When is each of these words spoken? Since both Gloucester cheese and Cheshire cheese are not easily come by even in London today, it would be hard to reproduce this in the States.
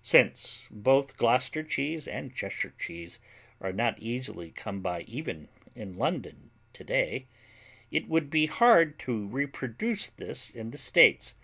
Since 0.00 0.66
both 0.70 1.18
Gloucester 1.18 1.62
cheese 1.62 2.08
and 2.08 2.34
Cheshire 2.34 2.72
cheese 2.78 3.20
are 3.60 3.70
not 3.70 3.98
easily 3.98 4.50
come 4.52 4.80
by 4.80 5.02
even 5.02 5.48
in 5.74 5.98
London 5.98 6.48
today, 6.72 7.26
it 7.90 8.08
would 8.08 8.30
be 8.30 8.46
hard 8.46 8.98
to 9.00 9.26
reproduce 9.26 10.08
this 10.08 10.48
in 10.48 10.70
the 10.70 10.78
States. 10.78 11.34